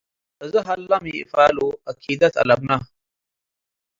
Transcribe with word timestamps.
አዜ 0.43 0.53
ሀለ 0.67 0.89
ሚ 1.03 1.05
ኢፋሉመ 1.21 1.71
አኪደቱ 1.89 2.35
አለብነ። 2.41 2.69